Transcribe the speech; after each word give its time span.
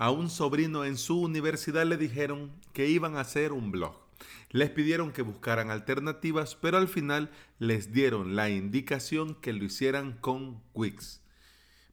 A 0.00 0.12
un 0.12 0.30
sobrino 0.30 0.84
en 0.84 0.96
su 0.96 1.20
universidad 1.20 1.84
le 1.84 1.96
dijeron 1.96 2.52
que 2.72 2.88
iban 2.88 3.16
a 3.16 3.22
hacer 3.22 3.50
un 3.50 3.72
blog. 3.72 3.96
Les 4.50 4.70
pidieron 4.70 5.10
que 5.10 5.22
buscaran 5.22 5.72
alternativas, 5.72 6.54
pero 6.54 6.78
al 6.78 6.86
final 6.86 7.32
les 7.58 7.92
dieron 7.92 8.36
la 8.36 8.48
indicación 8.48 9.34
que 9.34 9.52
lo 9.52 9.64
hicieran 9.64 10.12
con 10.12 10.62
Wix. 10.72 11.20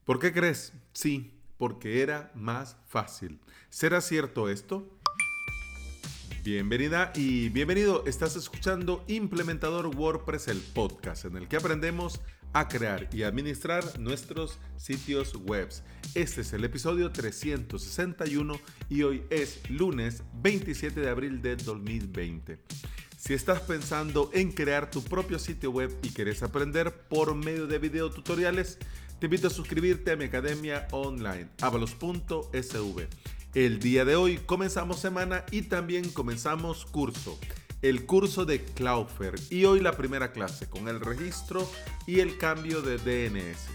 ¿Por 0.04 0.20
qué 0.20 0.32
crees? 0.32 0.74
Sí, 0.94 1.34
porque 1.58 2.04
era 2.04 2.32
más 2.36 2.78
fácil. 2.86 3.40
¿Será 3.72 4.02
cierto 4.02 4.50
esto? 4.50 4.88
Bienvenida 6.44 7.12
y 7.16 7.50
bienvenido. 7.50 8.04
Estás 8.06 8.36
escuchando 8.36 9.04
Implementador 9.08 9.88
WordPress, 9.88 10.50
el 10.50 10.62
podcast 10.62 11.26
en 11.26 11.38
el 11.38 11.48
que 11.48 11.58
aprendemos 11.58 12.22
a 12.56 12.70
crear 12.70 13.10
y 13.12 13.24
administrar 13.24 14.00
nuestros 14.00 14.60
sitios 14.78 15.36
web. 15.36 15.68
Este 16.14 16.40
es 16.40 16.54
el 16.54 16.64
episodio 16.64 17.12
361 17.12 18.58
y 18.90 19.04
hoy 19.04 19.24
es 19.30 19.70
lunes 19.70 20.24
27 20.42 21.02
de 21.02 21.10
abril 21.10 21.42
de 21.42 21.58
2020. 21.58 22.58
Si 23.18 23.34
estás 23.34 23.60
pensando 23.60 24.30
en 24.34 24.54
crear 24.54 24.90
tu 24.90 25.04
propio 25.04 25.38
sitio 25.38 25.70
web 25.70 25.92
y 26.02 26.12
quieres 26.12 26.44
aprender 26.44 26.94
por 27.10 27.36
medio 27.36 27.68
de 27.68 27.78
video 27.78 28.10
tutoriales, 28.10 28.80
te 29.20 29.26
invito 29.26 29.48
a 29.48 29.52
suscribirte 29.52 30.12
a 30.12 30.16
mi 30.16 30.24
academia 30.24 30.88
online, 30.92 31.50
avalos.sv. 31.60 33.08
El 33.54 33.80
día 33.80 34.06
de 34.06 34.16
hoy 34.16 34.38
comenzamos 34.38 35.02
semana 35.02 35.44
y 35.52 35.64
también 35.64 36.10
comenzamos 36.10 36.86
curso, 36.86 37.38
el 37.90 38.08
curso 38.08 38.46
de 38.46 38.64
Cloudflare 38.64 39.40
y 39.52 39.66
hoy 39.66 39.80
la 39.80 39.92
primera 39.92 40.32
clase 40.32 40.68
con 40.68 40.88
el 40.88 41.00
registro 41.00 41.70
y 42.08 42.20
el 42.20 42.40
cambio 42.40 42.82
de 42.82 42.98
DNS. 42.98 43.70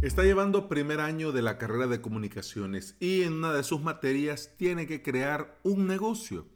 Está 0.00 0.22
llevando 0.22 0.70
primer 0.70 1.00
año 1.00 1.32
de 1.32 1.42
la 1.42 1.58
carrera 1.58 1.86
de 1.86 2.00
comunicaciones 2.00 2.96
y 2.98 3.22
en 3.22 3.34
una 3.34 3.52
de 3.52 3.62
sus 3.62 3.82
materias 3.82 4.54
tiene 4.56 4.86
que 4.86 5.02
crear 5.02 5.60
un 5.64 5.86
negocio 5.86 6.46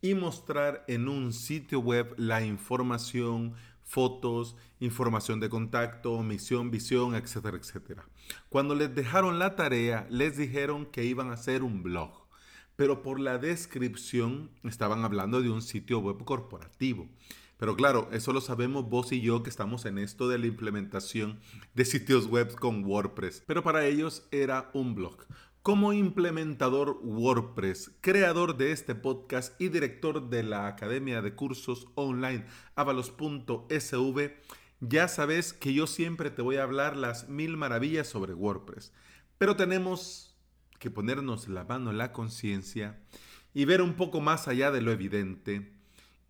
y 0.00 0.14
mostrar 0.14 0.82
en 0.88 1.08
un 1.08 1.34
sitio 1.34 1.80
web 1.80 2.14
la 2.16 2.42
información, 2.42 3.52
fotos, 3.84 4.56
información 4.80 5.40
de 5.40 5.48
contacto, 5.48 6.22
misión, 6.22 6.70
visión, 6.70 7.14
etcétera, 7.14 7.56
etcétera. 7.56 8.08
Cuando 8.48 8.74
les 8.74 8.94
dejaron 8.94 9.38
la 9.38 9.56
tarea, 9.56 10.06
les 10.10 10.36
dijeron 10.36 10.86
que 10.86 11.04
iban 11.04 11.30
a 11.30 11.34
hacer 11.34 11.62
un 11.62 11.82
blog, 11.82 12.26
pero 12.76 13.02
por 13.02 13.20
la 13.20 13.38
descripción 13.38 14.50
estaban 14.64 15.04
hablando 15.04 15.42
de 15.42 15.50
un 15.50 15.62
sitio 15.62 16.00
web 16.00 16.24
corporativo. 16.24 17.08
Pero 17.56 17.76
claro, 17.76 18.08
eso 18.12 18.32
lo 18.32 18.40
sabemos 18.40 18.88
vos 18.88 19.12
y 19.12 19.20
yo 19.20 19.42
que 19.42 19.50
estamos 19.50 19.84
en 19.84 19.98
esto 19.98 20.28
de 20.28 20.38
la 20.38 20.46
implementación 20.46 21.38
de 21.74 21.84
sitios 21.84 22.26
web 22.26 22.54
con 22.56 22.84
WordPress. 22.84 23.44
Pero 23.46 23.62
para 23.62 23.86
ellos 23.86 24.26
era 24.32 24.70
un 24.74 24.94
blog. 24.94 25.16
Como 25.64 25.94
implementador 25.94 27.00
WordPress, 27.02 27.90
creador 28.02 28.58
de 28.58 28.70
este 28.70 28.94
podcast 28.94 29.58
y 29.58 29.70
director 29.70 30.28
de 30.28 30.42
la 30.42 30.66
Academia 30.66 31.22
de 31.22 31.34
Cursos 31.34 31.88
Online 31.94 32.44
avalos.sv, 32.74 34.36
ya 34.80 35.08
sabes 35.08 35.54
que 35.54 35.72
yo 35.72 35.86
siempre 35.86 36.30
te 36.30 36.42
voy 36.42 36.56
a 36.56 36.64
hablar 36.64 36.98
las 36.98 37.30
mil 37.30 37.56
maravillas 37.56 38.06
sobre 38.06 38.34
WordPress. 38.34 38.92
Pero 39.38 39.56
tenemos 39.56 40.36
que 40.78 40.90
ponernos 40.90 41.48
la 41.48 41.64
mano 41.64 41.92
en 41.92 41.96
la 41.96 42.12
conciencia 42.12 43.02
y 43.54 43.64
ver 43.64 43.80
un 43.80 43.94
poco 43.94 44.20
más 44.20 44.48
allá 44.48 44.70
de 44.70 44.82
lo 44.82 44.92
evidente 44.92 45.72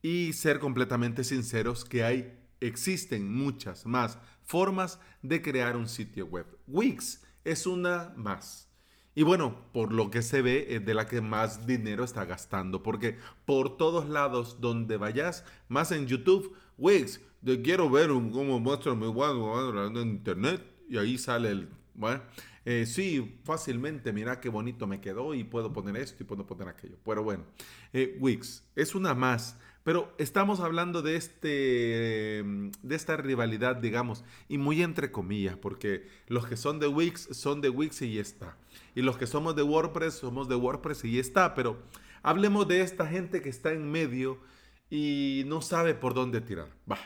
y 0.00 0.32
ser 0.34 0.60
completamente 0.60 1.24
sinceros 1.24 1.84
que 1.84 2.04
hay 2.04 2.38
existen 2.60 3.34
muchas 3.34 3.84
más 3.84 4.16
formas 4.44 5.00
de 5.22 5.42
crear 5.42 5.76
un 5.76 5.88
sitio 5.88 6.26
web. 6.26 6.46
Wix 6.68 7.24
es 7.42 7.66
una 7.66 8.12
más. 8.14 8.70
Y 9.14 9.22
bueno, 9.22 9.54
por 9.72 9.92
lo 9.92 10.10
que 10.10 10.22
se 10.22 10.42
ve, 10.42 10.66
es 10.70 10.84
de 10.84 10.94
la 10.94 11.06
que 11.06 11.20
más 11.20 11.66
dinero 11.66 12.02
está 12.02 12.24
gastando, 12.24 12.82
porque 12.82 13.16
por 13.44 13.76
todos 13.76 14.08
lados 14.08 14.60
donde 14.60 14.96
vayas, 14.96 15.44
más 15.68 15.92
en 15.92 16.06
YouTube, 16.06 16.56
Wix, 16.78 17.20
te 17.44 17.62
quiero 17.62 17.88
ver 17.88 18.08
cómo 18.08 18.58
muestro 18.58 18.96
mi 18.96 19.06
en 19.06 19.96
internet, 19.96 20.62
y 20.88 20.98
ahí 20.98 21.16
sale 21.16 21.50
el, 21.50 21.68
bueno, 21.94 22.22
eh, 22.64 22.86
sí, 22.86 23.40
fácilmente, 23.44 24.12
mira 24.12 24.40
qué 24.40 24.48
bonito 24.48 24.86
me 24.86 25.00
quedó 25.00 25.34
y 25.34 25.44
puedo 25.44 25.72
poner 25.72 25.96
esto 25.96 26.22
y 26.22 26.26
puedo 26.26 26.46
poner 26.46 26.68
aquello. 26.68 26.96
Pero 27.04 27.22
bueno, 27.22 27.44
eh, 27.92 28.16
Wix 28.20 28.64
es 28.74 28.94
una 28.94 29.14
más. 29.14 29.58
Pero 29.84 30.14
estamos 30.16 30.60
hablando 30.60 31.02
de, 31.02 31.16
este, 31.16 32.42
de 32.82 32.96
esta 32.96 33.18
rivalidad, 33.18 33.76
digamos, 33.76 34.24
y 34.48 34.56
muy 34.56 34.82
entre 34.82 35.12
comillas, 35.12 35.58
porque 35.58 36.08
los 36.26 36.46
que 36.46 36.56
son 36.56 36.80
de 36.80 36.86
Wix 36.86 37.28
son 37.32 37.60
de 37.60 37.68
Wix 37.68 38.00
y 38.00 38.14
ya 38.14 38.22
está. 38.22 38.56
Y 38.94 39.02
los 39.02 39.18
que 39.18 39.26
somos 39.26 39.54
de 39.54 39.62
WordPress 39.62 40.14
somos 40.14 40.48
de 40.48 40.54
WordPress 40.54 41.04
y 41.04 41.12
ya 41.16 41.20
está. 41.20 41.54
Pero 41.54 41.76
hablemos 42.22 42.66
de 42.66 42.80
esta 42.80 43.06
gente 43.06 43.42
que 43.42 43.50
está 43.50 43.72
en 43.72 43.90
medio 43.90 44.40
y 44.88 45.42
no 45.46 45.60
sabe 45.60 45.92
por 45.94 46.14
dónde 46.14 46.40
tirar. 46.40 46.68
Va, 46.90 46.98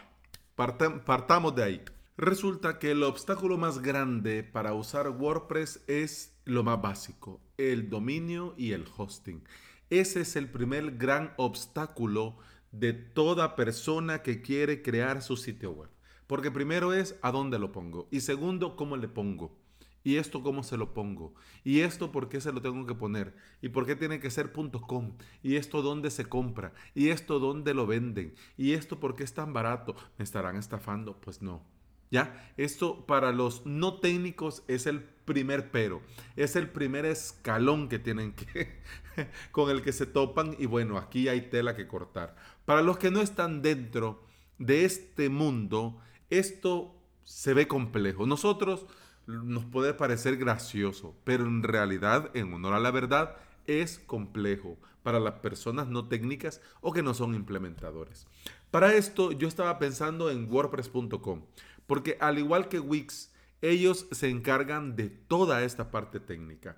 partamos 0.55 1.57
de 1.57 1.65
ahí. 1.65 1.85
Resulta 2.21 2.81
que 2.81 2.91
el 2.91 3.05
obstáculo 3.05 3.59
más 3.59 3.81
grande 3.81 4.43
para 4.43 4.75
usar 4.75 5.09
WordPress 5.09 5.84
es 5.87 6.37
lo 6.45 6.65
más 6.65 6.83
básico, 6.83 7.41
el 7.59 7.91
dominio 7.91 8.55
y 8.56 8.73
el 8.73 8.87
hosting. 8.97 9.45
Ese 9.89 10.23
es 10.23 10.34
el 10.34 10.51
primer 10.51 10.97
gran 10.97 11.33
obstáculo 11.37 12.37
de 12.73 12.93
toda 12.93 13.55
persona 13.55 14.23
que 14.23 14.43
quiere 14.43 14.83
crear 14.83 15.23
su 15.23 15.37
sitio 15.37 15.71
web. 15.71 15.91
Porque 16.27 16.51
primero 16.51 16.93
es 16.93 17.15
a 17.23 17.31
dónde 17.31 17.61
lo 17.61 17.71
pongo 17.71 18.09
y 18.11 18.19
segundo 18.19 18.75
cómo 18.75 18.97
le 18.97 19.06
pongo. 19.06 19.56
¿Y 20.03 20.17
esto 20.17 20.43
cómo 20.43 20.65
se 20.65 20.77
lo 20.77 20.95
pongo? 20.95 21.35
¿Y 21.62 21.83
esto 21.83 22.11
por 22.11 22.29
qué 22.29 22.41
se 22.41 22.53
lo 22.53 22.61
tengo 22.61 22.85
que 22.85 22.97
poner? 22.97 23.37
¿Y 23.62 23.69
por 23.69 23.87
qué 23.87 23.95
tiene 23.95 24.19
que 24.19 24.33
ser 24.33 24.50
.com? 24.53 25.17
¿Y 25.45 25.55
esto 25.55 25.83
dónde 25.83 26.11
se 26.11 26.25
compra? 26.25 26.73
¿Y 26.97 27.11
esto 27.11 27.39
dónde 27.39 27.75
lo 27.75 27.87
venden? 27.87 28.35
¿Y 28.56 28.73
esto 28.73 28.99
por 28.99 29.15
qué 29.15 29.23
es 29.23 29.35
tan 29.35 29.53
barato? 29.53 29.95
¿Me 30.19 30.25
estarán 30.25 30.56
estafando? 30.56 31.21
Pues 31.21 31.43
no. 31.43 31.78
¿Ya? 32.11 32.53
Esto 32.57 33.07
para 33.07 33.33
los 33.33 33.67
no 33.67 33.95
técnicos 34.01 34.63
es 34.67 34.87
el 34.87 35.01
primer 35.01 35.71
pero. 35.71 36.01
Es 36.37 36.57
el 36.57 36.71
primer 36.71 37.05
escalón 37.05 37.89
que 37.89 37.99
tienen 37.99 38.33
que 38.33 38.81
con 39.53 39.71
el 39.71 39.83
que 39.83 39.93
se 39.93 40.07
topan 40.07 40.57
y 40.59 40.67
bueno, 40.67 40.97
aquí 40.97 41.29
hay 41.29 41.43
tela 41.43 41.77
que 41.77 41.87
cortar. 41.87 42.35
Para 42.65 42.83
los 42.83 42.99
que 42.99 43.11
no 43.11 43.21
están 43.21 43.63
dentro 43.63 44.23
de 44.59 44.85
este 44.85 45.29
mundo, 45.29 46.01
esto 46.31 46.95
se 47.25 47.55
ve 47.55 47.69
complejo. 47.69 48.27
Nosotros 48.27 48.87
nos 49.27 49.65
puede 49.67 49.93
parecer 49.93 50.39
gracioso, 50.39 51.15
pero 51.25 51.45
en 51.45 51.63
realidad, 51.63 52.31
en 52.35 52.53
honor 52.55 52.73
a 52.73 52.81
la 52.81 52.91
verdad, 52.91 53.37
es 53.67 53.99
complejo 53.99 54.79
para 55.03 55.21
las 55.21 55.35
personas 55.35 55.89
no 55.89 56.09
técnicas 56.09 56.61
o 56.81 56.93
que 56.93 57.03
no 57.03 57.15
son 57.15 57.35
implementadores. 57.35 58.27
Para 58.71 58.95
esto 58.95 59.33
yo 59.33 59.47
estaba 59.47 59.79
pensando 59.79 60.31
en 60.31 60.51
wordpress.com, 60.51 61.43
porque 61.88 62.19
al 62.21 62.38
igual 62.38 62.69
que 62.69 62.78
Wix, 62.78 63.32
ellos 63.62 64.06
se 64.12 64.28
encargan 64.28 64.94
de 64.94 65.09
toda 65.09 65.65
esta 65.65 65.91
parte 65.91 66.21
técnica. 66.21 66.76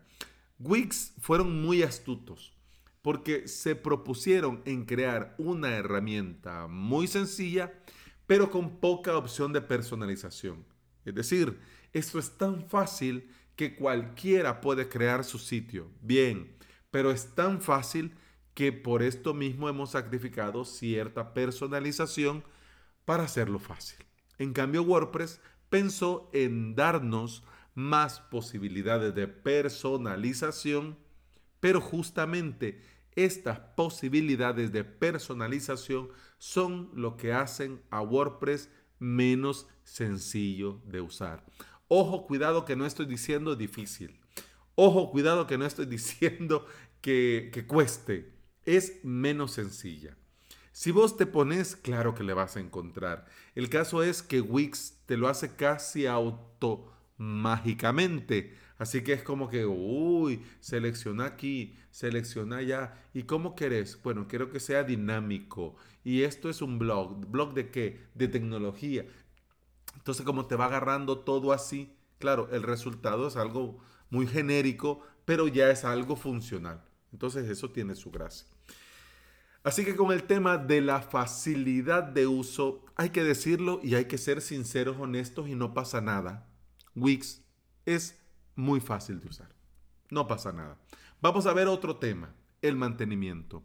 Wix 0.60 1.14
fueron 1.18 1.60
muy 1.60 1.82
astutos 1.82 2.54
porque 3.02 3.48
se 3.48 3.74
propusieron 3.74 4.62
en 4.64 4.84
crear 4.84 5.34
una 5.36 5.70
herramienta 5.70 6.68
muy 6.68 7.08
sencilla, 7.08 7.72
pero 8.28 8.52
con 8.52 8.78
poca 8.78 9.16
opción 9.16 9.52
de 9.52 9.60
personalización. 9.60 10.64
Es 11.04 11.16
decir, 11.16 11.58
esto 11.92 12.20
es 12.20 12.38
tan 12.38 12.68
fácil 12.68 13.28
que 13.56 13.74
cualquiera 13.74 14.60
puede 14.60 14.88
crear 14.88 15.24
su 15.24 15.38
sitio. 15.40 15.90
Bien, 16.02 16.54
pero 16.92 17.10
es 17.10 17.34
tan 17.34 17.60
fácil 17.60 18.14
que 18.54 18.70
por 18.70 19.02
esto 19.02 19.34
mismo 19.34 19.68
hemos 19.68 19.90
sacrificado 19.90 20.64
cierta 20.64 21.34
personalización 21.34 22.44
para 23.04 23.24
hacerlo 23.24 23.58
fácil. 23.58 23.98
En 24.40 24.52
cambio, 24.52 24.82
WordPress 24.82 25.40
pensó 25.68 26.28
en 26.32 26.74
darnos 26.74 27.44
más 27.76 28.18
posibilidades 28.18 29.14
de 29.14 29.28
personalización 29.28 30.96
pero 31.60 31.80
justamente 31.80 32.82
estas 33.14 33.58
posibilidades 33.76 34.72
de 34.72 34.84
personalización 34.84 36.08
son 36.38 36.90
lo 36.94 37.16
que 37.16 37.32
hacen 37.32 37.82
a 37.90 38.00
WordPress 38.00 38.70
menos 38.98 39.66
sencillo 39.84 40.80
de 40.86 41.00
usar. 41.00 41.44
Ojo, 41.88 42.26
cuidado 42.26 42.64
que 42.64 42.76
no 42.76 42.86
estoy 42.86 43.06
diciendo 43.06 43.56
difícil. 43.56 44.18
Ojo, 44.74 45.10
cuidado 45.10 45.46
que 45.46 45.58
no 45.58 45.66
estoy 45.66 45.86
diciendo 45.86 46.66
que, 47.00 47.64
cueste. 47.66 48.32
Es 48.64 49.04
menos 49.04 49.52
sencilla. 49.52 50.16
Si 50.80 50.92
vos 50.92 51.18
te 51.18 51.26
pones, 51.26 51.76
claro 51.76 52.14
que 52.14 52.24
le 52.24 52.32
vas 52.32 52.56
a 52.56 52.60
encontrar. 52.60 53.26
El 53.54 53.68
caso 53.68 54.02
es 54.02 54.22
que 54.22 54.40
Wix 54.40 55.02
te 55.04 55.18
lo 55.18 55.28
hace 55.28 55.54
casi 55.54 56.06
automágicamente 56.06 58.56
Así 58.78 59.04
que 59.04 59.12
es 59.12 59.22
como 59.22 59.50
que, 59.50 59.66
uy, 59.66 60.42
selecciona 60.60 61.26
aquí, 61.26 61.76
selecciona 61.90 62.56
allá. 62.56 62.94
¿Y 63.12 63.24
cómo 63.24 63.54
querés? 63.54 64.02
Bueno, 64.02 64.26
quiero 64.26 64.48
que 64.48 64.58
sea 64.58 64.82
dinámico. 64.82 65.76
Y 66.02 66.22
esto 66.22 66.48
es 66.48 66.62
un 66.62 66.78
blog. 66.78 67.26
¿Blog 67.26 67.52
de 67.52 67.70
qué? 67.70 68.06
De 68.14 68.26
tecnología. 68.26 69.04
Entonces, 69.96 70.24
como 70.24 70.46
te 70.46 70.56
va 70.56 70.64
agarrando 70.64 71.18
todo 71.18 71.52
así, 71.52 71.94
claro, 72.18 72.48
el 72.52 72.62
resultado 72.62 73.28
es 73.28 73.36
algo 73.36 73.80
muy 74.08 74.26
genérico, 74.26 75.02
pero 75.26 75.46
ya 75.46 75.70
es 75.70 75.84
algo 75.84 76.16
funcional. 76.16 76.82
Entonces, 77.12 77.50
eso 77.50 77.70
tiene 77.70 77.94
su 77.94 78.10
gracia. 78.10 78.46
Así 79.62 79.84
que 79.84 79.94
con 79.94 80.10
el 80.10 80.22
tema 80.22 80.56
de 80.56 80.80
la 80.80 81.02
facilidad 81.02 82.02
de 82.02 82.26
uso, 82.26 82.84
hay 82.96 83.10
que 83.10 83.22
decirlo 83.22 83.80
y 83.82 83.94
hay 83.94 84.06
que 84.06 84.16
ser 84.16 84.40
sinceros, 84.40 84.96
honestos 84.98 85.48
y 85.48 85.54
no 85.54 85.74
pasa 85.74 86.00
nada. 86.00 86.48
Wix 86.94 87.42
es 87.84 88.18
muy 88.56 88.80
fácil 88.80 89.20
de 89.20 89.28
usar. 89.28 89.54
No 90.10 90.26
pasa 90.26 90.52
nada. 90.52 90.78
Vamos 91.20 91.46
a 91.46 91.52
ver 91.52 91.68
otro 91.68 91.96
tema, 91.96 92.34
el 92.62 92.76
mantenimiento. 92.76 93.62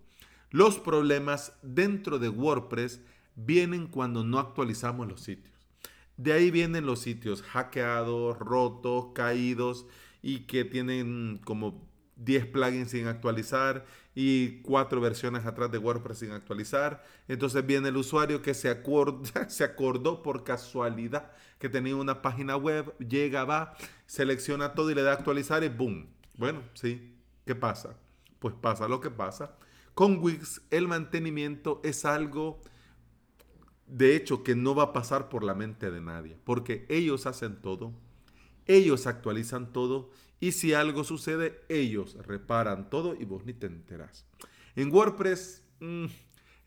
Los 0.52 0.80
problemas 0.80 1.54
dentro 1.62 2.20
de 2.20 2.30
WordPress 2.30 3.02
vienen 3.36 3.88
cuando 3.88 4.24
no 4.24 4.40
actualizamos 4.40 5.08
los 5.08 5.22
sitios. 5.22 5.54
De 6.18 6.34
ahí 6.34 6.52
vienen 6.52 6.86
los 6.86 7.00
sitios 7.00 7.42
hackeados, 7.42 8.38
rotos, 8.40 9.08
caídos 9.14 9.86
y 10.22 10.42
que 10.42 10.64
tienen 10.66 11.42
como 11.44 11.88
10 12.16 12.48
plugins 12.48 12.92
sin 12.92 13.08
actualizar 13.08 13.86
y 14.14 14.62
cuatro 14.62 15.02
versiones 15.02 15.46
atrás 15.46 15.72
de 15.72 15.78
WordPress 15.78 16.20
sin 16.20 16.32
actualizar. 16.32 17.04
Entonces 17.28 17.66
viene 17.66 17.90
el 17.90 17.98
usuario 17.98 18.42
que 18.42 18.54
se, 18.54 18.82
se 19.48 19.64
acordó 19.64 20.24
por 20.24 20.44
casualidad 20.44 21.32
que 21.60 21.70
tenía 21.70 21.96
una 21.96 22.22
página 22.22 22.58
web, 22.58 22.98
llega, 22.98 23.44
va, 23.44 23.76
selecciona 24.06 24.74
todo 24.74 24.92
y 24.92 24.96
le 24.96 25.04
da 25.04 25.14
actualizar 25.14 25.64
y 25.64 25.70
¡boom! 25.70 26.08
Bueno, 26.38 26.62
sí, 26.74 27.16
¿qué 27.46 27.56
pasa? 27.56 27.98
Pues 28.40 28.54
pasa 28.56 28.88
lo 28.88 29.00
que 29.00 29.10
pasa. 29.10 29.58
Con 29.94 30.20
Wix 30.20 30.62
el 30.70 30.88
mantenimiento 30.88 31.80
es 31.84 32.04
algo, 32.04 32.60
de 33.88 34.16
hecho, 34.16 34.44
que 34.44 34.56
no 34.56 34.76
va 34.76 34.84
a 34.84 34.94
pasar 34.94 35.30
por 35.30 35.44
la 35.44 35.56
mente 35.56 35.92
de 35.92 36.02
nadie, 36.02 36.38
porque 36.44 36.86
ellos 36.90 37.26
hacen 37.26 37.62
todo, 37.62 37.94
ellos 38.66 39.08
actualizan 39.08 39.72
todo 39.72 40.12
y 40.46 40.52
si 40.52 40.76
algo 40.76 41.04
sucede, 41.04 41.60
ellos 41.70 42.16
reparan 42.24 42.92
todo 42.92 43.16
y 43.20 43.26
vos 43.26 43.46
ni 43.46 43.54
te 43.54 43.66
enterás. 43.66 44.28
En 44.76 44.94
WordPress 44.94 45.64
mm, 45.80 46.06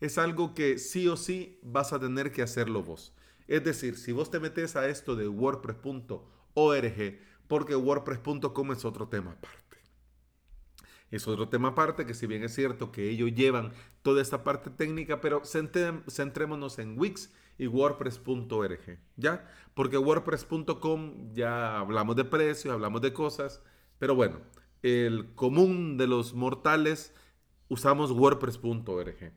es 0.01 0.17
algo 0.17 0.53
que 0.53 0.77
sí 0.77 1.07
o 1.07 1.15
sí 1.15 1.61
vas 1.63 1.93
a 1.93 1.99
tener 2.01 2.33
que 2.33 2.41
hacerlo 2.41 2.83
vos. 2.83 3.13
Es 3.47 3.63
decir, 3.63 3.95
si 3.95 4.11
vos 4.11 4.29
te 4.29 4.41
metes 4.41 4.75
a 4.75 4.89
esto 4.89 5.15
de 5.15 5.29
wordpress.org, 5.29 7.19
porque 7.47 7.75
wordpress.com 7.77 8.71
es 8.73 8.83
otro 8.83 9.07
tema 9.07 9.31
aparte. 9.31 9.77
Es 11.09 11.25
otro 11.25 11.47
tema 11.47 11.69
aparte 11.69 12.05
que 12.05 12.13
si 12.13 12.27
bien 12.27 12.43
es 12.43 12.53
cierto 12.53 12.91
que 12.91 13.09
ellos 13.09 13.33
llevan 13.33 13.71
toda 14.01 14.21
esta 14.21 14.43
parte 14.43 14.71
técnica, 14.71 15.21
pero 15.21 15.43
centrémonos 15.45 16.79
en 16.79 16.99
Wix 16.99 17.31
y 17.59 17.67
wordpress.org, 17.67 18.99
¿ya? 19.17 19.47
Porque 19.75 19.97
wordpress.com 19.97 21.33
ya 21.33 21.79
hablamos 21.79 22.15
de 22.15 22.25
precios, 22.25 22.73
hablamos 22.73 23.01
de 23.01 23.13
cosas, 23.13 23.61
pero 23.99 24.15
bueno, 24.15 24.39
el 24.81 25.33
común 25.35 25.97
de 25.97 26.07
los 26.07 26.33
mortales 26.33 27.13
usamos 27.67 28.11
wordpress.org. 28.11 29.33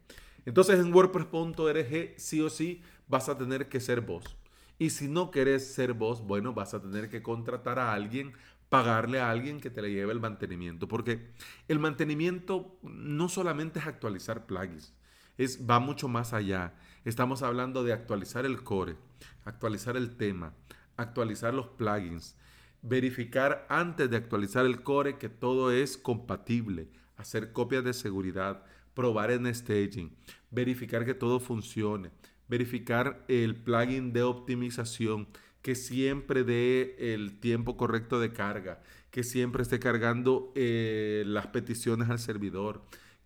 Entonces 0.46 0.80
en 0.80 0.94
wordpress.org 0.94 2.14
sí 2.16 2.40
o 2.40 2.48
sí 2.48 2.82
vas 3.08 3.28
a 3.28 3.36
tener 3.36 3.68
que 3.68 3.80
ser 3.80 4.00
vos. 4.00 4.36
Y 4.78 4.90
si 4.90 5.08
no 5.08 5.30
querés 5.30 5.74
ser 5.74 5.92
vos, 5.92 6.22
bueno, 6.22 6.54
vas 6.54 6.74
a 6.74 6.80
tener 6.80 7.10
que 7.10 7.22
contratar 7.22 7.78
a 7.78 7.92
alguien, 7.92 8.32
pagarle 8.68 9.20
a 9.20 9.30
alguien 9.30 9.60
que 9.60 9.70
te 9.70 9.82
le 9.82 9.92
lleve 9.92 10.12
el 10.12 10.20
mantenimiento. 10.20 10.88
Porque 10.88 11.30
el 11.68 11.78
mantenimiento 11.78 12.78
no 12.82 13.28
solamente 13.28 13.80
es 13.80 13.86
actualizar 13.86 14.46
plugins, 14.46 14.94
es, 15.38 15.68
va 15.68 15.80
mucho 15.80 16.08
más 16.08 16.32
allá. 16.32 16.74
Estamos 17.04 17.42
hablando 17.42 17.84
de 17.84 17.92
actualizar 17.92 18.46
el 18.46 18.62
core, 18.62 18.96
actualizar 19.44 19.96
el 19.96 20.16
tema, 20.16 20.54
actualizar 20.96 21.54
los 21.54 21.68
plugins, 21.68 22.36
verificar 22.82 23.66
antes 23.68 24.10
de 24.10 24.16
actualizar 24.16 24.66
el 24.66 24.82
core 24.82 25.18
que 25.18 25.28
todo 25.28 25.72
es 25.72 25.96
compatible, 25.96 26.88
hacer 27.16 27.52
copias 27.52 27.84
de 27.84 27.92
seguridad, 27.92 28.64
probar 28.94 29.30
en 29.30 29.52
staging, 29.52 30.14
verificar 30.50 31.04
que 31.04 31.14
todo 31.14 31.40
funcione, 31.40 32.10
verificar 32.48 33.24
el 33.28 33.56
plugin 33.56 34.12
de 34.12 34.22
optimización 34.22 35.28
que 35.62 35.74
siempre 35.76 36.42
dé 36.42 36.96
el 37.14 37.38
tiempo 37.38 37.76
correcto 37.76 38.20
de 38.20 38.32
carga, 38.32 38.82
que 39.10 39.22
siempre 39.22 39.62
esté 39.62 39.78
cargando 39.78 40.52
eh, 40.56 41.22
las 41.26 41.46
peticiones 41.48 42.10
al 42.10 42.18
servidor, 42.18 42.82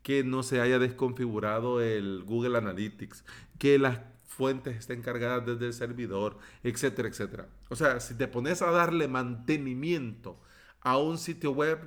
que 0.06 0.22
no 0.22 0.44
se 0.44 0.60
haya 0.60 0.78
desconfigurado 0.78 1.82
el 1.82 2.22
Google 2.22 2.56
Analytics, 2.58 3.24
que 3.58 3.76
las 3.76 3.98
fuentes 4.24 4.76
estén 4.76 5.02
cargadas 5.02 5.44
desde 5.44 5.66
el 5.66 5.72
servidor, 5.72 6.38
etcétera, 6.62 7.08
etcétera. 7.08 7.48
O 7.70 7.74
sea, 7.74 7.98
si 7.98 8.14
te 8.14 8.28
pones 8.28 8.62
a 8.62 8.70
darle 8.70 9.08
mantenimiento 9.08 10.40
a 10.80 10.96
un 10.96 11.18
sitio 11.18 11.50
web, 11.50 11.80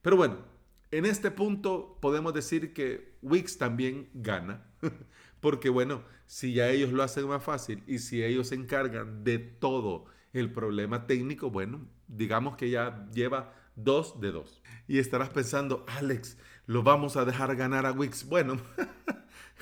pero 0.00 0.16
bueno, 0.16 0.44
en 0.92 1.04
este 1.04 1.32
punto 1.32 1.98
podemos 2.00 2.34
decir 2.34 2.72
que 2.72 3.16
Wix 3.20 3.58
también 3.58 4.08
gana, 4.14 4.64
porque 5.40 5.70
bueno, 5.70 6.04
si 6.26 6.52
ya 6.52 6.68
ellos 6.68 6.92
lo 6.92 7.02
hacen 7.02 7.26
más 7.26 7.42
fácil 7.42 7.82
y 7.88 7.98
si 7.98 8.22
ellos 8.22 8.46
se 8.46 8.54
encargan 8.54 9.24
de 9.24 9.40
todo 9.40 10.04
el 10.32 10.52
problema 10.52 11.08
técnico, 11.08 11.50
bueno, 11.50 11.84
digamos 12.06 12.56
que 12.56 12.70
ya 12.70 13.08
lleva 13.12 13.54
dos 13.74 14.20
de 14.20 14.30
dos. 14.30 14.62
Y 14.86 14.98
estarás 14.98 15.30
pensando, 15.30 15.84
Alex, 15.88 16.36
¿lo 16.66 16.82
vamos 16.82 17.16
a 17.16 17.24
dejar 17.24 17.54
ganar 17.56 17.86
a 17.86 17.92
Wix? 17.92 18.26
Bueno, 18.28 18.58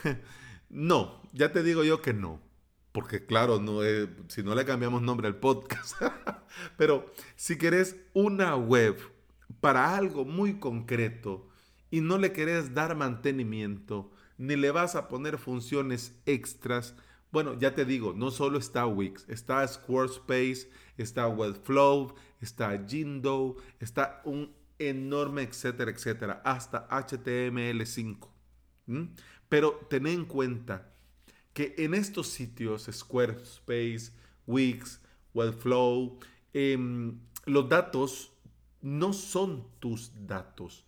no, 0.71 1.23
ya 1.33 1.53
te 1.53 1.63
digo 1.63 1.85
yo 1.85 2.03
que 2.03 2.13
no. 2.13 2.41
Porque 2.93 3.25
claro, 3.25 3.61
no, 3.61 3.81
si 4.29 4.43
no 4.43 4.55
le 4.55 4.65
cambiamos 4.65 5.03
nombre 5.03 5.29
al 5.29 5.37
podcast. 5.37 5.95
Pero 6.77 7.13
si 7.37 7.57
querés 7.57 7.97
una 8.15 8.57
web 8.57 8.99
para 9.61 9.97
algo 9.97 10.25
muy 10.25 10.59
concreto 10.59 11.49
y 11.91 12.01
no 12.01 12.19
le 12.19 12.33
querés 12.33 12.75
dar 12.75 12.97
mantenimiento, 12.97 14.11
ni 14.39 14.57
le 14.57 14.71
vas 14.71 14.97
a 14.97 15.09
poner 15.09 15.39
funciones 15.39 16.19
extras. 16.27 16.97
Bueno, 17.31 17.59
ya 17.59 17.75
te 17.75 17.85
digo, 17.85 18.13
no 18.13 18.31
solo 18.31 18.59
está 18.59 18.87
Wix, 18.87 19.25
está 19.29 19.67
Squarespace, 19.67 20.71
está 20.97 21.29
Webflow, 21.29 22.15
está 22.41 22.85
Jindo, 22.87 23.57
está 23.79 24.21
un 24.25 24.53
enorme 24.89 25.43
etcétera, 25.43 25.91
etcétera, 25.91 26.43
hasta 26.45 26.89
HTML5. 26.89 28.29
Pero 29.49 29.87
ten 29.89 30.07
en 30.07 30.25
cuenta 30.25 30.93
que 31.53 31.75
en 31.79 31.95
estos 31.95 32.29
sitios, 32.29 32.89
Squarespace, 32.91 34.13
Wix, 34.47 35.01
Webflow, 35.35 36.19
em, 36.53 37.21
los 37.47 37.69
datos 37.69 38.33
no 38.81 39.13
son 39.13 39.69
tus 39.79 40.13
datos. 40.27 40.85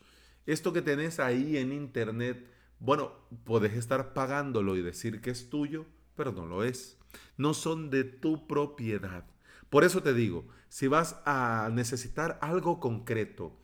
Esto 0.47 0.73
que 0.73 0.83
tenés 0.83 1.21
ahí 1.21 1.57
en 1.57 1.73
internet 1.73 2.53
bueno, 2.85 3.13
puedes 3.45 3.75
estar 3.75 4.13
pagándolo 4.13 4.77
y 4.77 4.83
decir 4.83 5.21
que 5.21 5.31
es 5.31 5.49
tuyo, 5.49 5.87
pero 6.17 6.33
no 6.33 6.47
lo 6.47 6.65
es. 6.65 6.99
No 7.37 7.55
son 7.55 7.91
de 7.91 8.03
tu 8.03 8.49
propiedad. 8.49 9.25
Por 9.71 9.85
eso 9.85 10.03
te 10.03 10.13
digo, 10.13 10.49
si 10.69 10.89
vas 10.89 11.17
a 11.25 11.71
necesitar 11.73 12.41
algo 12.43 12.81
concreto, 12.81 13.57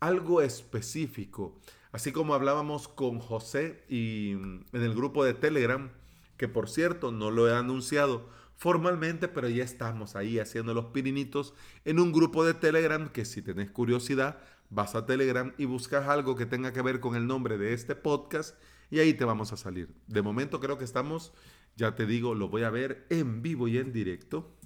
algo 0.00 0.42
específico, 0.42 1.58
así 1.92 2.12
como 2.12 2.34
hablábamos 2.34 2.88
con 2.88 3.18
José 3.18 3.84
y 3.88 4.32
en 4.32 4.66
el 4.72 4.94
grupo 4.94 5.24
de 5.24 5.34
Telegram, 5.34 5.90
que 6.36 6.48
por 6.48 6.68
cierto 6.68 7.12
no 7.12 7.30
lo 7.30 7.48
he 7.48 7.54
anunciado 7.54 8.28
formalmente, 8.56 9.28
pero 9.28 9.48
ya 9.48 9.64
estamos 9.64 10.16
ahí 10.16 10.38
haciendo 10.38 10.74
los 10.74 10.86
pirinitos 10.86 11.54
en 11.84 12.00
un 12.00 12.12
grupo 12.12 12.44
de 12.44 12.54
Telegram 12.54 13.08
que 13.08 13.24
si 13.24 13.42
tenés 13.42 13.70
curiosidad, 13.70 14.38
vas 14.70 14.94
a 14.94 15.06
Telegram 15.06 15.52
y 15.58 15.66
buscas 15.66 16.08
algo 16.08 16.36
que 16.36 16.46
tenga 16.46 16.72
que 16.72 16.82
ver 16.82 17.00
con 17.00 17.14
el 17.16 17.26
nombre 17.26 17.58
de 17.58 17.72
este 17.72 17.94
podcast 17.94 18.56
y 18.90 18.98
ahí 18.98 19.14
te 19.14 19.24
vamos 19.24 19.52
a 19.52 19.56
salir. 19.56 19.94
De 20.06 20.22
momento 20.22 20.60
creo 20.60 20.78
que 20.78 20.84
estamos, 20.84 21.32
ya 21.76 21.94
te 21.94 22.06
digo, 22.06 22.34
lo 22.34 22.48
voy 22.48 22.62
a 22.62 22.70
ver 22.70 23.06
en 23.10 23.42
vivo 23.42 23.68
y 23.68 23.78
en 23.78 23.92
directo. 23.92 24.56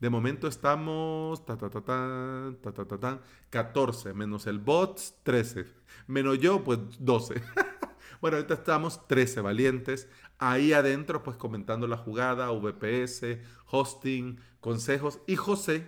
De 0.00 0.10
momento 0.10 0.46
estamos 0.46 1.44
ta, 1.44 1.56
ta, 1.56 1.68
ta, 1.70 1.82
ta, 1.82 2.72
ta, 2.72 2.84
ta, 2.84 2.98
ta, 2.98 3.20
14 3.50 4.14
menos 4.14 4.46
el 4.46 4.60
bots 4.60 5.16
13 5.24 5.66
menos 6.06 6.38
yo 6.38 6.62
pues 6.62 6.78
12. 6.98 7.42
bueno, 8.20 8.36
ahorita 8.36 8.54
estamos 8.54 9.06
13 9.08 9.40
valientes. 9.40 10.08
Ahí 10.38 10.72
adentro 10.72 11.22
pues 11.22 11.36
comentando 11.36 11.86
la 11.86 11.96
jugada, 11.96 12.50
VPS, 12.50 13.38
hosting, 13.66 14.38
consejos 14.60 15.20
y 15.26 15.36
José. 15.36 15.86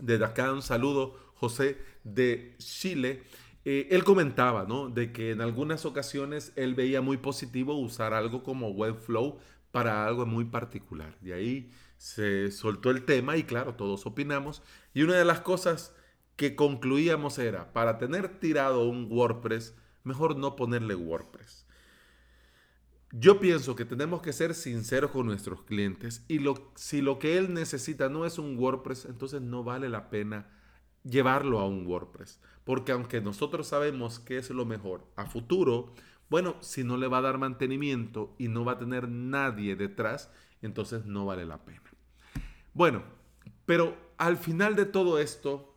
Desde 0.00 0.24
acá 0.24 0.52
un 0.52 0.62
saludo 0.62 1.16
José 1.34 1.78
de 2.04 2.56
Chile. 2.58 3.22
Eh, 3.64 3.88
él 3.90 4.04
comentaba, 4.04 4.64
¿no? 4.64 4.88
De 4.88 5.12
que 5.12 5.32
en 5.32 5.40
algunas 5.40 5.84
ocasiones 5.84 6.52
él 6.56 6.74
veía 6.74 7.00
muy 7.00 7.16
positivo 7.16 7.74
usar 7.74 8.14
algo 8.14 8.42
como 8.42 8.70
Webflow 8.70 9.38
para 9.70 10.06
algo 10.06 10.26
muy 10.26 10.46
particular. 10.46 11.16
De 11.20 11.34
ahí 11.34 11.70
se 11.98 12.50
soltó 12.50 12.90
el 12.90 13.04
tema 13.04 13.36
y 13.36 13.42
claro, 13.42 13.74
todos 13.74 14.06
opinamos. 14.06 14.62
Y 14.94 15.02
una 15.02 15.16
de 15.16 15.24
las 15.24 15.40
cosas 15.40 15.94
que 16.36 16.54
concluíamos 16.56 17.38
era, 17.38 17.72
para 17.72 17.98
tener 17.98 18.38
tirado 18.38 18.88
un 18.88 19.08
WordPress, 19.10 19.74
mejor 20.04 20.36
no 20.36 20.56
ponerle 20.56 20.94
WordPress. 20.94 21.66
Yo 23.10 23.40
pienso 23.40 23.74
que 23.74 23.84
tenemos 23.84 24.22
que 24.22 24.32
ser 24.32 24.54
sinceros 24.54 25.10
con 25.10 25.26
nuestros 25.26 25.62
clientes 25.62 26.24
y 26.28 26.38
lo, 26.38 26.72
si 26.76 27.00
lo 27.00 27.18
que 27.18 27.38
él 27.38 27.54
necesita 27.54 28.08
no 28.08 28.26
es 28.26 28.38
un 28.38 28.56
WordPress, 28.58 29.06
entonces 29.06 29.40
no 29.40 29.64
vale 29.64 29.88
la 29.88 30.10
pena 30.10 30.50
llevarlo 31.04 31.58
a 31.58 31.66
un 31.66 31.86
WordPress. 31.86 32.40
Porque 32.64 32.92
aunque 32.92 33.20
nosotros 33.20 33.66
sabemos 33.66 34.20
que 34.20 34.36
es 34.36 34.50
lo 34.50 34.66
mejor 34.66 35.06
a 35.16 35.26
futuro, 35.26 35.92
bueno, 36.28 36.56
si 36.60 36.84
no 36.84 36.98
le 36.98 37.08
va 37.08 37.18
a 37.18 37.22
dar 37.22 37.38
mantenimiento 37.38 38.34
y 38.38 38.48
no 38.48 38.64
va 38.64 38.72
a 38.72 38.78
tener 38.78 39.08
nadie 39.08 39.74
detrás, 39.74 40.30
entonces 40.60 41.06
no 41.06 41.24
vale 41.26 41.46
la 41.46 41.64
pena. 41.64 41.87
Bueno, 42.78 43.02
pero 43.66 43.96
al 44.18 44.36
final 44.36 44.76
de 44.76 44.86
todo 44.86 45.18
esto, 45.18 45.76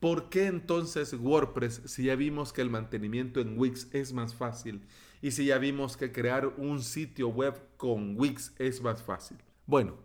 ¿por 0.00 0.30
qué 0.30 0.46
entonces 0.46 1.12
WordPress 1.12 1.82
si 1.84 2.04
ya 2.04 2.16
vimos 2.16 2.54
que 2.54 2.62
el 2.62 2.70
mantenimiento 2.70 3.40
en 3.40 3.58
Wix 3.58 3.88
es 3.92 4.14
más 4.14 4.34
fácil 4.34 4.86
y 5.20 5.32
si 5.32 5.44
ya 5.44 5.58
vimos 5.58 5.98
que 5.98 6.10
crear 6.10 6.46
un 6.56 6.80
sitio 6.82 7.28
web 7.28 7.60
con 7.76 8.18
Wix 8.18 8.54
es 8.58 8.80
más 8.80 9.02
fácil? 9.02 9.36
Bueno, 9.66 9.96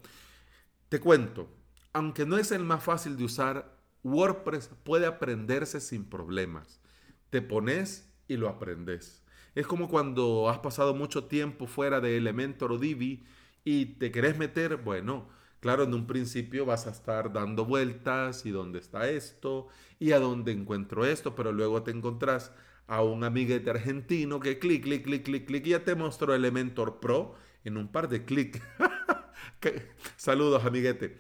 te 0.90 1.00
cuento, 1.00 1.48
aunque 1.94 2.26
no 2.26 2.38
es 2.38 2.52
el 2.52 2.66
más 2.66 2.84
fácil 2.84 3.16
de 3.16 3.24
usar, 3.24 3.80
WordPress 4.04 4.70
puede 4.84 5.06
aprenderse 5.06 5.80
sin 5.80 6.04
problemas. 6.04 6.82
Te 7.30 7.42
pones 7.42 8.12
y 8.28 8.36
lo 8.36 8.50
aprendes. 8.50 9.24
Es 9.56 9.66
como 9.66 9.88
cuando 9.88 10.50
has 10.50 10.60
pasado 10.60 10.94
mucho 10.94 11.24
tiempo 11.24 11.68
fuera 11.68 12.02
de 12.02 12.18
Elementor 12.18 12.74
o 12.74 12.80
Divi 12.80 13.26
y 13.64 13.86
te 13.96 14.12
querés 14.12 14.38
meter, 14.38 14.76
bueno, 14.76 15.30
claro, 15.64 15.84
en 15.84 15.94
un 15.94 16.08
principio 16.08 16.66
vas 16.66 16.88
a 16.88 16.90
estar 16.90 17.32
dando 17.32 17.64
vueltas 17.64 18.46
y 18.46 18.52
dónde 18.52 18.80
está 18.80 19.10
esto 19.10 19.70
y 19.98 20.12
a 20.12 20.20
dónde 20.20 20.52
encuentro 20.52 21.06
esto, 21.06 21.36
pero 21.36 21.54
luego 21.54 21.84
te 21.84 21.92
encontrás 21.92 22.52
a 22.86 23.02
un 23.02 23.24
amiguete 23.24 23.70
argentino 23.70 24.42
que 24.42 24.60
clic, 24.60 24.84
clic, 24.84 25.06
clic, 25.06 25.24
clic, 25.24 25.46
clic, 25.46 25.66
y 25.66 25.70
ya 25.70 25.86
te 25.86 25.96
mostró 25.96 26.36
Elementor 26.36 27.00
Pro 27.00 27.36
en 27.64 27.78
un 27.78 27.88
par 27.88 28.10
de 28.10 28.26
clics. 28.26 28.60
Saludos, 30.18 30.66
amiguete. 30.66 31.18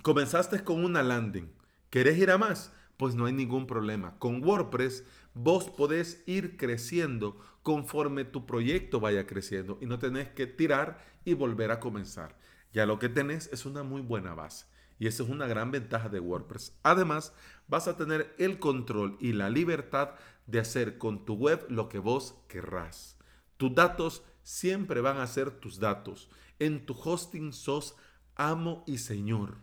Comenzaste 0.00 0.64
con 0.64 0.82
una 0.82 1.02
landing 1.02 1.52
¿Querés 1.90 2.16
ir 2.16 2.30
a 2.30 2.38
más? 2.38 2.72
Pues 2.96 3.14
no 3.14 3.26
hay 3.26 3.34
ningún 3.34 3.66
problema. 3.66 4.18
Con 4.18 4.42
WordPress 4.42 5.04
vos 5.34 5.68
podés 5.68 6.22
ir 6.24 6.56
creciendo 6.56 7.38
conforme 7.62 8.24
tu 8.24 8.46
proyecto 8.46 9.00
vaya 9.00 9.26
creciendo 9.26 9.76
y 9.82 9.84
no 9.84 9.98
tenés 9.98 10.30
que 10.30 10.46
tirar 10.46 11.04
y 11.26 11.34
volver 11.34 11.72
a 11.72 11.78
comenzar. 11.78 12.38
Ya 12.72 12.86
lo 12.86 12.98
que 12.98 13.08
tenés 13.08 13.48
es 13.52 13.66
una 13.66 13.82
muy 13.82 14.02
buena 14.02 14.34
base. 14.34 14.66
Y 14.98 15.06
esa 15.06 15.22
es 15.22 15.28
una 15.28 15.46
gran 15.46 15.70
ventaja 15.70 16.08
de 16.08 16.20
WordPress. 16.20 16.76
Además, 16.82 17.32
vas 17.68 17.88
a 17.88 17.96
tener 17.96 18.34
el 18.38 18.58
control 18.58 19.16
y 19.20 19.32
la 19.32 19.48
libertad 19.48 20.14
de 20.46 20.60
hacer 20.60 20.98
con 20.98 21.24
tu 21.24 21.34
web 21.34 21.64
lo 21.68 21.88
que 21.88 21.98
vos 21.98 22.34
querrás. 22.48 23.16
Tus 23.56 23.74
datos 23.74 24.24
siempre 24.42 25.00
van 25.00 25.18
a 25.18 25.26
ser 25.26 25.50
tus 25.50 25.78
datos. 25.78 26.30
En 26.58 26.84
tu 26.86 26.94
hosting 26.94 27.52
sos 27.52 27.96
amo 28.34 28.82
y 28.86 28.98
señor. 28.98 29.58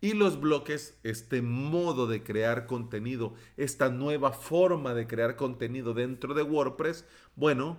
Y 0.00 0.12
los 0.12 0.38
bloques, 0.38 0.98
este 1.02 1.40
modo 1.40 2.06
de 2.06 2.22
crear 2.22 2.66
contenido, 2.66 3.34
esta 3.56 3.88
nueva 3.88 4.32
forma 4.32 4.92
de 4.94 5.06
crear 5.06 5.36
contenido 5.36 5.94
dentro 5.94 6.34
de 6.34 6.42
WordPress, 6.42 7.06
bueno, 7.36 7.78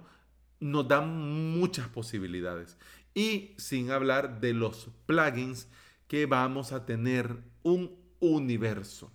nos 0.60 0.88
dan 0.88 1.58
muchas 1.58 1.88
posibilidades. 1.88 2.78
Y 3.14 3.56
sin 3.58 3.92
hablar 3.92 4.40
de 4.40 4.54
los 4.54 4.90
plugins 5.06 5.68
que 6.08 6.26
vamos 6.26 6.72
a 6.72 6.86
tener 6.86 7.38
un 7.64 7.98
universo 8.20 9.12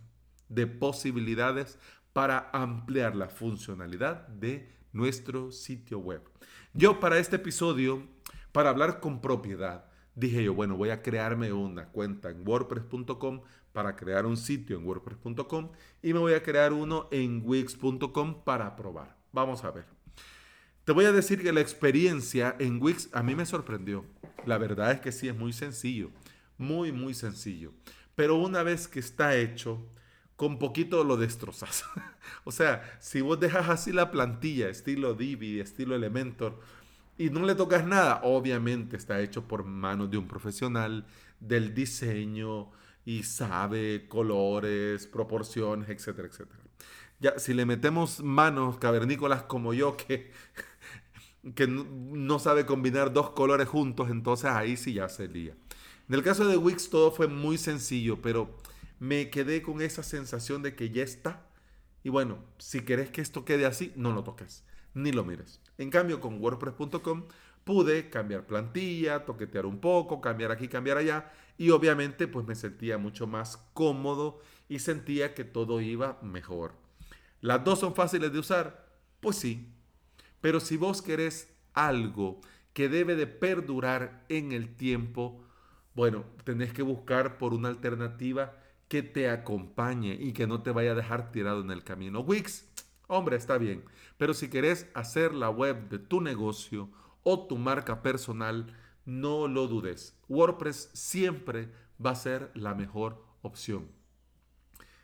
de 0.49 0.67
posibilidades 0.67 1.79
para 2.13 2.51
ampliar 2.53 3.15
la 3.15 3.29
funcionalidad 3.29 4.27
de 4.29 4.71
nuestro 4.93 5.53
sitio 5.53 5.99
web. 5.99 6.23
Yo 6.73 7.01
para 7.01 7.19
este 7.19 7.37
episodio, 7.37 8.07
para 8.53 8.71
hablar 8.71 9.01
con 9.01 9.21
propiedad, 9.21 9.85
dije 10.15 10.43
yo, 10.43 10.55
bueno, 10.55 10.77
voy 10.77 10.91
a 10.91 11.03
crearme 11.03 11.53
una 11.53 11.89
cuenta 11.89 12.31
en 12.31 12.47
wordpress.com 12.47 13.43
para 13.73 13.95
crear 13.95 14.25
un 14.25 14.39
sitio 14.39 14.79
en 14.79 14.87
wordpress.com 14.87 15.73
y 16.03 16.15
me 16.15 16.19
voy 16.19 16.33
a 16.33 16.43
crear 16.43 16.73
uno 16.73 17.09
en 17.11 17.43
wix.com 17.45 18.43
para 18.45 18.75
probar. 18.75 19.17
Vamos 19.33 19.65
a 19.65 19.71
ver. 19.71 19.96
Te 20.87 20.93
voy 20.93 21.05
a 21.05 21.11
decir 21.11 21.43
que 21.43 21.53
la 21.53 21.61
experiencia 21.61 22.55
en 22.61 22.81
Wix 22.81 23.09
a 23.13 23.21
mí 23.25 23.35
me 23.35 23.45
sorprendió. 23.45 24.05
La 24.45 24.57
verdad 24.57 24.93
es 24.93 25.01
que 25.01 25.11
sí, 25.11 25.27
es 25.27 25.35
muy 25.35 25.53
sencillo. 25.53 26.13
Muy, 26.59 26.93
muy 26.93 27.13
sencillo. 27.13 27.73
Pero 28.15 28.37
una 28.37 28.63
vez 28.63 28.87
que 28.87 29.01
está 29.01 29.35
hecho, 29.35 29.85
con 30.37 30.61
poquito 30.61 31.03
lo 31.03 31.17
destrozas. 31.17 31.83
o 32.45 32.53
sea, 32.53 32.99
si 33.01 33.21
vos 33.21 33.41
dejas 33.41 33.69
así 33.69 33.91
la 33.91 34.13
plantilla, 34.13 34.69
estilo 34.69 35.15
Divi, 35.15 35.59
estilo 35.59 35.97
Elementor, 35.97 36.61
y 37.19 37.31
no 37.31 37.45
le 37.45 37.57
tocas 37.57 37.85
nada, 37.85 38.21
obviamente 38.23 38.97
está 38.97 39.21
hecho 39.21 39.49
por 39.49 39.65
manos 39.65 40.09
de 40.09 40.19
un 40.19 40.29
profesional 40.29 41.05
del 41.41 41.75
diseño 41.75 42.71
y 43.05 43.25
sabe 43.25 44.07
colores, 44.07 45.09
proporciones, 45.09 45.89
etcétera, 45.89 46.29
etcétera. 46.29 46.61
Ya, 47.19 47.39
si 47.39 47.55
le 47.55 47.65
metemos 47.65 48.23
manos 48.23 48.77
cavernícolas 48.77 49.43
como 49.45 49.73
yo, 49.73 49.97
que, 50.07 50.31
que 51.55 51.67
no 51.69 52.39
sabe 52.39 52.67
combinar 52.67 53.13
dos 53.13 53.31
colores 53.31 53.69
juntos, 53.69 54.11
entonces 54.11 54.51
ahí 54.51 54.77
sí 54.77 54.95
ya 54.95 55.09
se 55.09 55.29
lía. 55.29 55.55
En 56.09 56.15
el 56.15 56.23
caso 56.23 56.47
de 56.47 56.57
Wix 56.57 56.91
todo 56.91 57.11
fue 57.11 57.29
muy 57.29 57.59
sencillo, 57.59 58.21
pero 58.23 58.57
me 58.99 59.31
quedé 59.31 59.63
con 59.63 59.81
esa 59.81 60.03
sensación 60.03 60.63
de 60.63 60.75
que 60.75 60.91
ya 60.91 61.03
está. 61.03 61.47
Y 62.03 62.09
bueno, 62.09 62.39
si 62.59 62.83
querés 62.83 63.11
que 63.11 63.21
esto 63.21 63.45
quede 63.45 63.67
así, 63.67 63.93
no 63.97 64.13
lo 64.13 64.23
toques 64.25 64.65
ni 64.97 65.13
lo 65.13 65.25
mires. 65.25 65.61
En 65.79 65.91
cambio, 65.91 66.21
con 66.21 66.41
WordPress.com 66.41 67.25
pude 67.65 68.09
cambiar 68.09 68.47
plantilla, 68.47 69.25
toquetear 69.25 69.67
un 69.67 69.79
poco, 69.79 70.21
cambiar 70.21 70.51
aquí, 70.51 70.69
cambiar 70.69 70.97
allá 70.97 71.31
y 71.59 71.71
obviamente 71.71 72.27
pues 72.27 72.47
me 72.47 72.55
sentía 72.55 72.97
mucho 72.97 73.27
más 73.27 73.59
cómodo 73.75 74.41
y 74.69 74.79
sentía 74.79 75.35
que 75.35 75.45
todo 75.45 75.81
iba 75.81 76.19
mejor. 76.23 76.73
¿Las 77.41 77.63
dos 77.63 77.81
son 77.81 77.95
fáciles 77.95 78.33
de 78.33 78.39
usar? 78.39 78.89
Pues 79.21 79.37
sí. 79.37 79.73
Pero 80.47 80.61
si 80.61 80.77
vos 80.77 81.03
querés 81.03 81.53
algo 81.75 82.41
que 82.73 82.89
debe 82.89 83.17
de 83.17 83.27
perdurar 83.27 84.25
en 84.29 84.53
el 84.53 84.77
tiempo, 84.77 85.45
bueno, 85.93 86.25
tenés 86.45 86.73
que 86.73 86.83
buscar 86.83 87.37
por 87.37 87.53
una 87.53 87.67
alternativa 87.67 88.57
que 88.87 89.03
te 89.03 89.29
acompañe 89.29 90.15
y 90.15 90.33
que 90.35 90.47
no 90.47 90.63
te 90.63 90.71
vaya 90.71 90.93
a 90.93 90.95
dejar 90.95 91.33
tirado 91.33 91.63
en 91.63 91.73
el 91.73 91.83
camino. 91.83 92.21
Wix 92.21 92.65
Hombre, 93.09 93.35
está 93.35 93.59
bien, 93.59 93.83
pero 94.19 94.35
si 94.35 94.49
querés 94.49 94.87
hacer 94.95 95.35
la 95.35 95.51
web 95.51 95.89
de 95.89 95.99
tu 95.99 96.21
negocio 96.21 96.91
o 97.25 97.49
tu 97.49 97.59
marca 97.59 98.01
personal, 98.01 98.73
no 99.05 99.49
lo 99.49 99.67
dudes. 99.67 100.17
WordPress 100.29 100.91
siempre 100.93 101.73
va 101.99 102.11
a 102.11 102.15
ser 102.15 102.53
la 102.55 102.73
mejor 102.77 103.21
opción. 103.43 103.89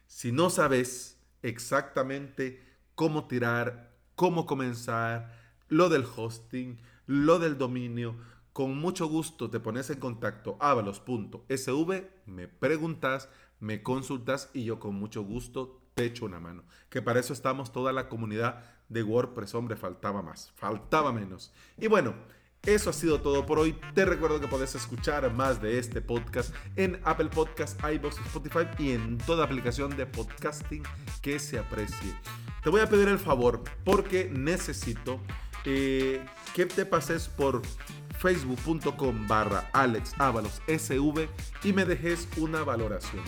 Si 0.06 0.30
no 0.30 0.50
sabes 0.50 1.20
exactamente 1.42 2.62
cómo 2.94 3.26
tirar, 3.26 3.91
cómo 4.22 4.46
comenzar, 4.46 5.36
lo 5.68 5.88
del 5.88 6.04
hosting, 6.04 6.78
lo 7.06 7.40
del 7.40 7.58
dominio, 7.58 8.14
con 8.52 8.78
mucho 8.78 9.08
gusto 9.08 9.50
te 9.50 9.58
pones 9.58 9.90
en 9.90 9.98
contacto 9.98 10.56
avalos.sv, 10.60 12.04
me 12.26 12.46
preguntas, 12.46 13.28
me 13.58 13.82
consultas 13.82 14.48
y 14.54 14.62
yo 14.62 14.78
con 14.78 14.94
mucho 14.94 15.24
gusto 15.24 15.80
te 15.94 16.04
echo 16.04 16.24
una 16.24 16.38
mano. 16.38 16.62
Que 16.88 17.02
para 17.02 17.18
eso 17.18 17.32
estamos 17.32 17.72
toda 17.72 17.92
la 17.92 18.08
comunidad 18.08 18.62
de 18.88 19.02
WordPress. 19.02 19.56
Hombre, 19.56 19.76
faltaba 19.76 20.22
más, 20.22 20.52
faltaba 20.54 21.12
menos. 21.12 21.52
Y 21.76 21.88
bueno, 21.88 22.14
eso 22.64 22.90
ha 22.90 22.92
sido 22.92 23.20
todo 23.20 23.44
por 23.44 23.58
hoy. 23.58 23.76
Te 23.94 24.04
recuerdo 24.04 24.40
que 24.40 24.46
puedes 24.46 24.74
escuchar 24.74 25.32
más 25.32 25.60
de 25.60 25.78
este 25.78 26.00
podcast 26.00 26.54
en 26.76 27.00
Apple 27.04 27.28
Podcasts, 27.28 27.76
iVoox, 27.82 28.18
Spotify 28.26 28.68
y 28.78 28.92
en 28.92 29.18
toda 29.18 29.44
aplicación 29.44 29.96
de 29.96 30.06
podcasting 30.06 30.84
que 31.20 31.38
se 31.38 31.58
aprecie. 31.58 32.14
Te 32.62 32.70
voy 32.70 32.80
a 32.80 32.88
pedir 32.88 33.08
el 33.08 33.18
favor 33.18 33.64
porque 33.84 34.30
necesito 34.32 35.20
eh, 35.64 36.24
que 36.54 36.66
te 36.66 36.86
pases 36.86 37.28
por 37.28 37.62
facebook.com 38.18 39.26
barra 39.26 39.68
SV 39.72 41.28
y 41.64 41.72
me 41.72 41.84
dejes 41.84 42.28
una 42.36 42.62
valoración 42.62 43.24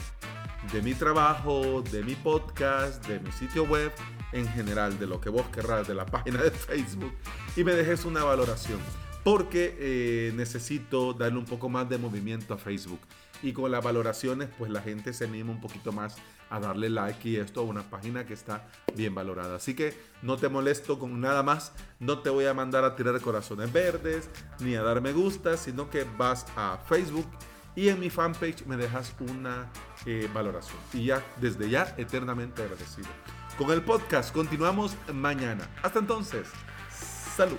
de 0.72 0.80
mi 0.80 0.94
trabajo, 0.94 1.82
de 1.82 2.04
mi 2.04 2.14
podcast, 2.14 3.04
de 3.06 3.18
mi 3.18 3.32
sitio 3.32 3.64
web, 3.64 3.92
en 4.32 4.48
general, 4.48 4.98
de 4.98 5.06
lo 5.06 5.20
que 5.20 5.28
vos 5.28 5.46
querrás, 5.48 5.88
de 5.88 5.94
la 5.94 6.06
página 6.06 6.40
de 6.40 6.50
Facebook, 6.50 7.12
y 7.56 7.64
me 7.64 7.72
dejes 7.72 8.04
una 8.04 8.24
valoración. 8.24 8.78
Porque 9.24 9.76
eh, 9.78 10.32
necesito 10.36 11.14
darle 11.14 11.38
un 11.38 11.46
poco 11.46 11.68
más 11.68 11.88
de 11.88 11.98
movimiento 11.98 12.54
a 12.54 12.58
Facebook. 12.58 13.00
Y 13.42 13.52
con 13.52 13.70
las 13.70 13.82
valoraciones, 13.82 14.48
pues 14.56 14.70
la 14.70 14.80
gente 14.80 15.12
se 15.12 15.24
anima 15.24 15.50
un 15.50 15.60
poquito 15.60 15.92
más 15.92 16.16
a 16.50 16.60
darle 16.60 16.88
like 16.88 17.28
y 17.28 17.36
esto 17.36 17.60
a 17.60 17.64
una 17.64 17.82
página 17.82 18.24
que 18.24 18.34
está 18.34 18.68
bien 18.94 19.14
valorada. 19.14 19.56
Así 19.56 19.74
que 19.74 19.94
no 20.22 20.36
te 20.36 20.48
molesto 20.48 20.98
con 20.98 21.20
nada 21.20 21.42
más, 21.42 21.72
no 21.98 22.20
te 22.20 22.30
voy 22.30 22.46
a 22.46 22.54
mandar 22.54 22.84
a 22.84 22.94
tirar 22.94 23.20
corazones 23.20 23.72
verdes 23.72 24.30
ni 24.60 24.76
a 24.76 24.82
dar 24.82 25.00
me 25.00 25.12
gusta, 25.12 25.56
sino 25.56 25.90
que 25.90 26.06
vas 26.16 26.46
a 26.56 26.78
Facebook 26.86 27.26
y 27.76 27.88
en 27.88 27.98
mi 27.98 28.08
fanpage 28.08 28.66
me 28.66 28.76
dejas 28.76 29.14
una 29.18 29.70
eh, 30.06 30.28
valoración. 30.32 30.78
Y 30.92 31.06
ya, 31.06 31.22
desde 31.40 31.68
ya, 31.68 31.94
eternamente 31.96 32.62
agradecido. 32.62 33.08
Con 33.58 33.70
el 33.70 33.82
podcast 33.82 34.32
continuamos 34.32 34.96
mañana. 35.12 35.68
Hasta 35.82 35.98
entonces, 35.98 36.48
salud. 37.36 37.58